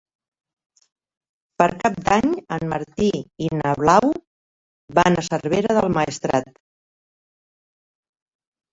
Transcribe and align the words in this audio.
Per 1.61 1.67
Cap 1.83 1.99
d'Any 2.07 2.31
en 2.57 2.65
Martí 2.73 3.11
i 3.49 3.51
na 3.59 3.75
Blau 3.83 4.11
van 5.03 5.21
a 5.25 5.29
Cervera 5.31 5.79
del 5.81 5.97
Maestrat. 6.01 6.53